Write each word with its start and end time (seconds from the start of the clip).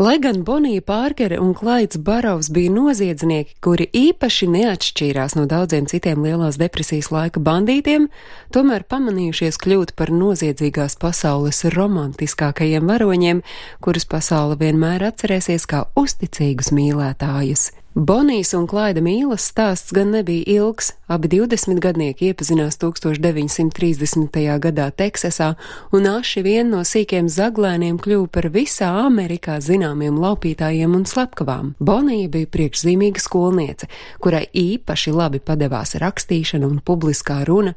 Lai 0.00 0.14
gan 0.16 0.38
Bonija 0.48 0.80
Pārkere 0.80 1.36
un 1.44 1.50
Klaids 1.52 1.98
Barovs 2.00 2.46
bija 2.56 2.72
noziedznieki, 2.72 3.58
kuri 3.60 3.84
īpaši 3.92 4.46
neatšķīrās 4.48 5.34
no 5.36 5.44
daudziem 5.50 5.84
citiem 5.90 6.22
lielās 6.24 6.56
depresijas 6.56 7.10
laika 7.12 7.42
bandītiem, 7.44 8.06
tomēr 8.48 8.86
pamanījušies 8.88 9.60
kļūt 9.60 9.92
par 10.00 10.08
noziedzīgās 10.08 10.96
pasaules 11.02 11.60
romantiskākajiem 11.76 12.88
varoņiem, 12.88 13.44
kurus 13.84 14.08
pasaule 14.08 14.56
vienmēr 14.62 15.04
atcerēsies 15.10 15.68
kā 15.68 15.84
uzticīgus 16.00 16.72
mīlētājus. 16.72 17.68
Bonijas 17.94 18.52
un 18.54 18.68
Klaida 18.70 19.02
mīlas 19.02 19.48
stāsts 19.50 19.90
gan 19.90 20.12
nebija 20.14 20.44
ilgs, 20.46 20.92
abi 21.10 21.26
20 21.32 21.80
gadnieki 21.82 22.28
iepazinās 22.30 22.78
1930. 22.78 24.38
gadā 24.62 24.86
Teksasā, 24.94 25.56
un 25.90 26.06
aši 26.06 26.44
vien 26.46 26.70
no 26.70 26.84
sīkiem 26.86 27.26
zaglēniem 27.26 27.98
kļuva 27.98 28.30
par 28.30 28.46
visā 28.54 28.92
Amerikā 29.08 29.58
zināmiem 29.58 30.22
laupītājiem 30.22 30.94
un 30.94 31.02
slepkavām. 31.02 31.74
Bonija 31.82 32.30
bija 32.30 32.46
priekšzīmīga 32.54 33.26
skolniece, 33.26 33.90
kurai 34.22 34.46
īpaši 34.54 35.10
labi 35.10 35.42
padevās 35.42 35.98
rakstīšana 35.98 36.70
un 36.70 36.78
publiskā 36.78 37.42
runa, 37.42 37.74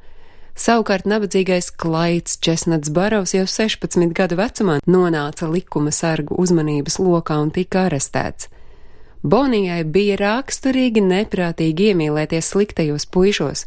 Savukārt 0.53 1.07
nabadzīgais 1.09 1.71
Klaids 1.81 2.37
Česnats 2.37 2.91
Barovs 2.93 3.33
jau 3.33 3.47
16 3.49 4.13
gadu 4.13 4.37
vecumā 4.37 4.75
nonāca 4.85 5.49
likuma 5.49 5.89
sargu 5.89 6.37
uzmanības 6.37 6.99
lokā 7.01 7.39
un 7.41 7.49
tika 7.49 7.87
arestēts. 7.87 8.53
Bonijai 9.23 9.85
bija 9.87 10.17
raksturīgi 10.19 10.99
neprātīgi 10.99 11.93
iemīlēties 11.93 12.49
sliktajos 12.51 13.05
puišos, 13.07 13.61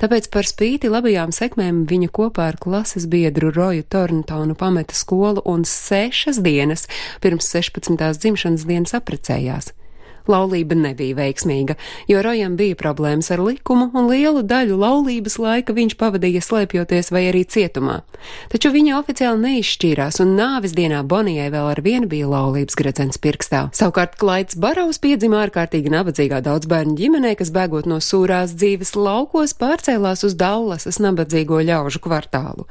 tāpēc 0.00 0.30
par 0.32 0.48
spīti 0.48 0.88
labajām 0.88 1.34
sekmēm 1.36 1.82
viņa 1.90 2.08
kopā 2.16 2.46
ar 2.48 2.56
klases 2.56 3.04
biedru 3.12 3.50
Roju 3.52 3.84
Torntonu 3.92 4.56
pameta 4.56 4.96
skolu 4.96 5.44
un 5.44 5.66
sešas 5.68 6.40
dienas 6.40 6.88
pirms 7.20 7.52
16. 7.52 8.00
dzimšanas 8.22 8.64
dienas 8.64 8.96
aprecējās. 8.96 9.74
Laulība 10.30 10.76
nebija 10.78 11.16
veiksmīga, 11.18 11.76
jo 12.10 12.22
Rojam 12.22 12.54
bija 12.58 12.76
problēmas 12.78 13.30
ar 13.34 13.42
likumu, 13.42 13.88
un 13.94 14.08
lielu 14.10 14.44
daļu 14.46 14.78
laulības 14.78 15.38
laika 15.42 15.74
viņš 15.74 15.96
pavadīja 15.98 16.42
slēpjoties 16.44 17.10
vai 17.14 17.24
arī 17.30 17.42
cietumā. 17.48 18.00
Taču 18.52 18.70
viņa 18.74 18.98
oficiāli 19.00 19.42
neizšķīrās, 19.46 20.20
un 20.22 20.34
nāvis 20.38 20.76
dienā 20.78 21.02
Bonijai 21.08 21.50
vēl 21.54 21.72
ar 21.72 21.82
vienu 21.82 22.10
bija 22.10 22.30
laulības 22.30 22.78
gredzens 22.78 23.18
pirkstā. 23.22 23.64
Savukārt 23.74 24.18
Klaids 24.20 24.58
Barovs 24.58 25.02
piedzima 25.02 25.42
ārkārtīgi 25.46 25.92
nabadzīgā 25.92 26.42
daudzbērnu 26.46 26.94
ģimenē, 26.98 27.34
kas 27.40 27.50
bēgot 27.54 27.90
no 27.90 27.98
sūrās 28.02 28.54
dzīves 28.54 28.94
laukos 28.98 29.56
pārcēlās 29.58 30.22
uz 30.28 30.38
Dallasas 30.38 31.02
nabadzīgo 31.02 31.62
ļaužu 31.66 32.02
kvartālu. 32.06 32.68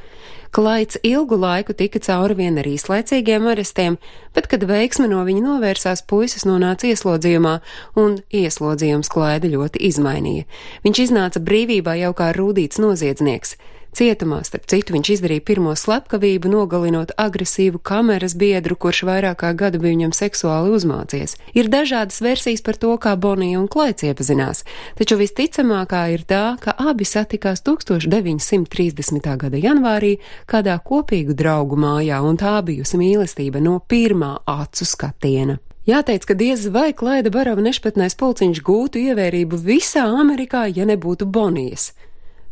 Klaids 0.52 0.98
ilgu 1.08 1.38
laiku 1.40 1.72
tika 1.74 2.00
cauri 2.04 2.36
vien 2.36 2.58
ar 2.60 2.68
īslaicīgiem 2.68 3.46
arestiem, 3.48 3.96
bet, 4.36 4.50
kad 4.52 4.66
veiksme 4.68 5.08
no 5.08 5.22
viņa 5.24 5.46
novērsās, 5.46 6.02
puisis 6.04 6.44
nonāca 6.44 6.90
ieslodzījumā, 6.90 7.54
un 7.96 8.18
ieslodzījums 8.36 9.08
Klaida 9.14 9.48
ļoti 9.54 9.80
izmainīja. 9.88 10.44
Viņš 10.84 11.00
iznāca 11.06 11.40
brīvībā 11.40 11.96
jau 12.02 12.12
kā 12.20 12.34
rūdīts 12.36 12.84
noziedznieks. 12.84 13.56
Cietumā, 13.92 14.38
starp 14.48 14.70
citu, 14.72 14.94
viņš 14.96 15.10
izdarīja 15.18 15.44
pirmo 15.44 15.74
slepkavību, 15.76 16.48
nogalinot 16.48 17.10
agresīvu 17.20 17.82
kameras 17.84 18.38
biedru, 18.40 18.78
kurš 18.80 19.02
vairāk 19.10 19.42
kā 19.42 19.50
gadu 19.52 19.82
bija 19.84 19.98
viņam 19.98 20.14
seksuāli 20.16 20.72
uzmācies. 20.78 21.36
Ir 21.52 21.68
dažādas 21.68 22.22
versijas 22.24 22.64
par 22.64 22.80
to, 22.80 22.94
kā 22.96 23.18
Bonija 23.20 23.60
un 23.60 23.68
Klaids 23.68 24.06
iepazinās, 24.08 24.64
taču 24.96 25.18
visticamākā 25.20 26.06
ir 26.14 26.24
tā, 26.24 26.56
ka 26.64 26.72
abi 26.80 27.04
satikās 27.04 27.66
1930. 27.68 29.28
gada 29.44 29.60
janvārī 29.60 30.14
kādā 30.48 30.78
kopīgu 30.80 31.36
draugu 31.36 31.76
mājā, 31.76 32.22
un 32.24 32.40
tā 32.40 32.54
bijusi 32.64 32.96
mīlestība 33.02 33.60
no 33.60 33.82
pirmā 33.84 34.38
acu 34.48 34.88
skatiena. 34.88 35.58
Jāteic, 35.90 36.24
ka 36.30 36.38
diez 36.40 36.64
vai 36.72 36.94
Klaida 36.96 37.34
Barava 37.34 37.60
nešpatnais 37.66 38.16
pulciņš 38.16 38.64
gūtu 38.64 39.02
ievērību 39.02 39.60
visā 39.66 40.06
Amerikā, 40.06 40.64
ja 40.72 40.88
nebūtu 40.88 41.28
Bonijas. 41.28 41.90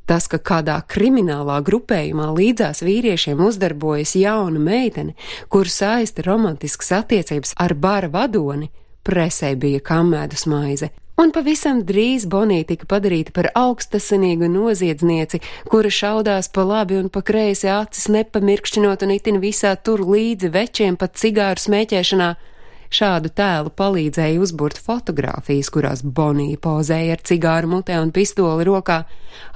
Tas, 0.09 0.25
ka 0.25 0.39
kādā 0.41 0.79
kriminālā 0.89 1.59
grupējumā 1.61 2.31
līdzās 2.33 2.81
vīriešiem 2.81 3.43
uzdarbojas 3.45 4.15
jauna 4.17 4.57
meitene, 4.57 5.13
kur 5.53 5.69
saista 5.69 6.25
romantiskas 6.25 6.89
attiecības 6.97 7.53
ar 7.61 7.75
bara 7.77 8.09
vadoni, 8.09 8.71
presē 9.05 9.53
bija 9.53 9.83
kamēdus 9.85 10.47
maize. 10.49 10.89
Un 11.19 11.33
pavisam 11.35 11.83
drīz 11.85 12.23
Bonija 12.31 12.65
tika 12.71 12.87
padarīta 12.89 13.35
par 13.35 13.51
augstasinīgu 13.59 14.47
noziedznieci, 14.49 15.41
kura 15.69 15.91
šaudās 15.93 16.49
pa 16.55 16.63
labi 16.65 16.97
un 16.97 17.09
pa 17.13 17.21
kreisi 17.21 17.69
acis 17.69 18.07
nepamirkšķinot 18.09 19.05
un 19.05 19.13
itin 19.13 19.37
visā 19.43 19.75
tur 19.77 20.01
līdzi 20.07 20.49
večiem 20.55 20.97
pat 20.97 21.19
cigāru 21.21 21.61
smēķēšanā. 21.61 22.29
Šādu 22.89 23.29
tēlu 23.29 23.69
palīdzēja 23.77 24.39
uzburt 24.41 24.79
fotogrāfijas, 24.81 25.69
kurās 25.69 26.01
Bonija 26.01 26.57
pozēja 26.57 27.13
ar 27.13 27.21
cigāru 27.21 27.69
mutē 27.75 27.99
un 28.01 28.09
pistoli 28.15 28.65
rokā. 28.65 29.03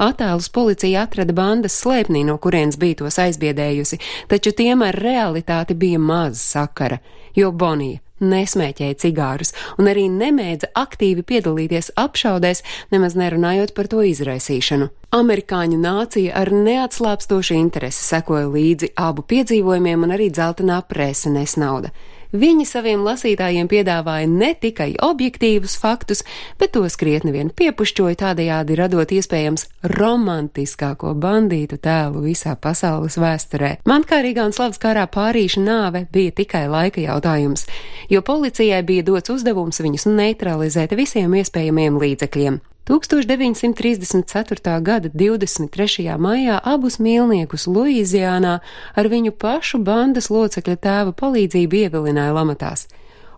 Attēlus 0.05 0.51
policija 0.53 1.07
atrada 1.07 1.33
bandas 1.33 1.79
slēpnī, 1.81 2.21
no 2.27 2.38
kurienes 2.38 2.77
bija 2.77 3.01
tos 3.01 3.17
aizbiedējusi, 3.23 3.99
taču 4.29 4.53
tiem 4.53 4.85
ar 4.85 5.01
realitāti 5.01 5.73
bija 5.73 5.99
maz 5.99 6.45
sakara, 6.45 7.01
jo 7.33 7.49
Bonija 7.51 8.03
nesmēķēja 8.23 8.99
cigārus 9.01 9.51
un 9.81 9.89
arī 9.91 10.05
nemēdza 10.13 10.69
aktīvi 10.79 11.25
piedalīties 11.27 11.91
apšaudēs, 12.00 12.63
nemaz 12.94 13.17
nerunājot 13.19 13.73
par 13.75 13.89
to 13.91 14.05
izraisīšanu. 14.05 14.91
Amerikāņu 15.13 15.78
nācija 15.78 16.34
ar 16.34 16.50
neatslāpstošu 16.50 17.53
interesi 17.53 18.01
sekoja 18.01 18.47
līdzi 18.50 18.96
abu 18.97 19.22
piedzīvojumiem 19.29 20.07
un 20.07 20.16
arī 20.16 20.31
dzeltenā 20.34 20.79
prese 20.90 21.29
nesnauda. 21.29 21.91
Viņi 22.34 22.66
saviem 22.66 23.03
lasītājiem 23.06 23.69
piedāvāja 23.69 24.25
ne 24.25 24.50
tikai 24.57 24.96
objektīvus 25.06 25.75
faktus, 25.78 26.24
bet 26.57 26.74
tos 26.74 26.97
krietni 26.97 27.29
vien 27.35 27.53
piepušķoja 27.53 28.18
tādējādi 28.24 28.79
radot 28.79 29.13
iespējams 29.13 29.68
romantiskāko 29.94 31.13
bandītu 31.13 31.78
tēlu 31.78 32.25
visā 32.25 32.57
pasaules 32.57 33.19
vēsturē. 33.22 33.75
Man 33.85 34.09
kā 34.09 34.24
Rīgā 34.25 34.50
un 34.50 34.57
Slavas 34.57 34.81
karā 34.81 35.06
pārīša 35.13 35.62
nāve 35.62 36.07
bija 36.09 36.34
tikai 36.41 36.66
laika 36.74 37.06
jautājums, 37.06 37.69
jo 38.09 38.25
policijai 38.25 38.81
bija 38.81 39.06
dots 39.13 39.30
uzdevums 39.30 39.85
viņus 39.85 40.09
neutralizēt 40.09 40.97
visiem 40.97 41.38
iespējamiem 41.38 42.01
līdzekļiem. 42.01 42.63
1934. 42.83 44.81
gada 44.81 45.09
23. 45.09 46.17
maijā 46.19 46.57
abus 46.67 46.97
mīlniekus 46.99 47.63
Luīzijānā 47.71 48.57
ar 48.99 49.07
viņu 49.07 49.31
pašu 49.39 49.77
bandas 49.79 50.27
locekļa 50.27 50.75
tēva 50.83 51.13
palīdzību 51.16 51.77
ievilināja 51.79 52.33
lamatās. 52.35 52.89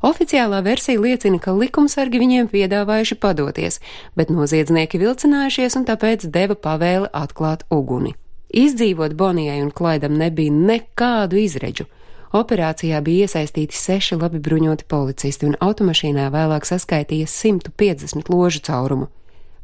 Oficiālā 0.02 0.64
versija 0.66 0.98
liecina, 0.98 1.38
ka 1.38 1.54
likumsargi 1.54 2.18
viņiem 2.24 2.50
piedāvājuši 2.50 3.18
padoties, 3.22 3.78
bet 4.18 4.32
noziedznieki 4.34 4.98
vilcinājušies 5.04 5.78
un 5.78 5.86
tāpēc 5.86 6.26
deva 6.26 6.58
pavēli 6.58 7.12
atklāt 7.14 7.68
uguni. 7.70 8.16
Izdzīvot 8.50 9.14
Bonijai 9.14 9.60
un 9.62 9.70
Klaidam 9.70 10.18
nebija 10.18 10.54
nekādu 10.54 11.38
izredzu. 11.38 11.86
Operācijā 12.34 12.98
bija 13.06 13.30
iesaistīti 13.30 13.78
seši 13.78 14.18
labi 14.18 14.42
bruņoti 14.42 14.90
policisti, 14.90 15.46
un 15.46 15.60
automašīnā 15.62 16.32
vēlāk 16.34 16.66
saskaitīja 16.66 17.30
150 17.30 18.34
ložu 18.34 18.64
caurumu. 18.66 19.12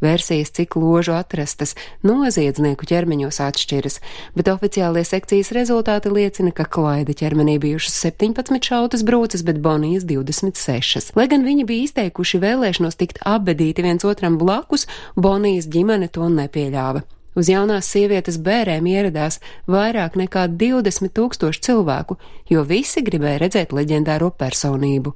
Versijas, 0.01 0.49
cik 0.49 0.75
ložu 0.81 1.13
atrastas, 1.13 1.75
noziedznieku 2.01 2.87
ķermeņos 2.89 3.37
atšķiras, 3.45 3.99
bet 4.33 4.49
oficiālie 4.49 5.03
sekcijas 5.05 5.53
rezultāti 5.53 6.09
liecina, 6.09 6.49
ka 6.49 6.65
Klaida 6.65 7.13
ķermenī 7.13 7.59
bijušas 7.61 7.99
17 8.07 8.65
šautas 8.65 9.05
brūces, 9.05 9.45
bet 9.45 9.61
Bonijas 9.61 10.07
26. 10.09 11.13
Lai 11.15 11.29
gan 11.29 11.45
viņi 11.45 11.67
bija 11.69 11.85
izteikuši 11.85 12.41
vēlēšanos 12.41 12.97
tikt 12.97 13.21
apbedīti 13.21 13.85
viens 13.85 14.05
otram 14.09 14.41
blakus, 14.41 14.87
Bonijas 15.15 15.69
ģimene 15.69 16.09
to 16.09 16.29
nepieļāva. 16.33 17.05
Uz 17.37 17.47
jaunās 17.47 17.87
sievietes 17.87 18.41
bērēm 18.43 18.89
ieradās 18.91 19.37
vairāk 19.71 20.17
nekā 20.19 20.49
20 20.51 21.13
tūkstoši 21.15 21.61
cilvēku, 21.69 22.17
jo 22.49 22.65
visi 22.67 23.05
gribēja 23.05 23.45
redzēt 23.45 23.75
leģendāro 23.77 24.33
personību. 24.35 25.13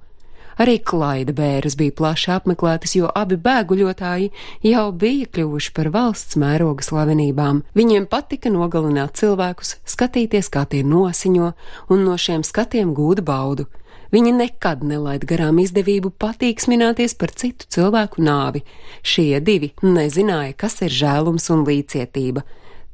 Arī 0.62 0.78
klaida 0.80 1.34
bēras 1.36 1.76
bija 1.76 1.92
plaši 1.98 2.32
apmeklētas, 2.38 2.96
jo 2.96 3.10
abi 3.12 3.36
bēguļotāji 3.36 4.32
jau 4.64 4.86
bija 4.96 5.28
kļuvuši 5.36 5.74
par 5.76 5.90
valsts 5.92 6.38
mēroga 6.40 6.86
slavenībām. 6.86 7.64
Viņiem 7.76 8.08
patika 8.12 8.52
nogalināt 8.54 9.20
cilvēkus, 9.20 9.78
skatīties, 9.84 10.52
kā 10.54 10.64
tie 10.72 10.84
nosiņo, 10.88 11.52
un 11.92 12.06
no 12.08 12.16
šiem 12.16 12.46
skatiem 12.48 12.96
gūda 12.96 13.26
baudu. 13.26 13.68
Viņi 14.16 14.32
nekad 14.38 14.84
nelaid 14.88 15.26
garām 15.28 15.58
izdevību 15.60 16.14
patīksmināties 16.22 17.18
par 17.20 17.34
citu 17.36 17.68
cilvēku 17.76 18.24
nāvi. 18.24 18.62
Šie 19.04 19.42
divi 19.44 19.74
nezināja, 19.84 20.54
kas 20.56 20.80
ir 20.86 20.94
žēlums 20.94 21.50
un 21.52 21.66
līdzcietība. 21.68 22.46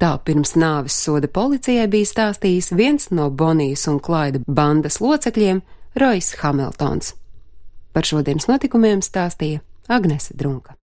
Tā 0.01 0.15
pirms 0.25 0.55
nāves 0.57 0.97
soda 0.97 1.29
policijai 1.29 1.85
bija 1.91 2.09
stāstījis 2.09 2.71
viens 2.73 3.11
no 3.13 3.29
Bonijas 3.29 3.85
un 3.91 4.01
Klaida 4.01 4.41
bandas 4.47 4.97
locekļiem- 4.97 5.61
Rois 6.01 6.33
Hamiltons. 6.41 7.20
Par 7.91 8.07
šodienas 8.07 8.47
notikumiem 8.47 9.03
stāstīja 9.03 9.63
Agnese 9.91 10.35
Drunka. 10.37 10.77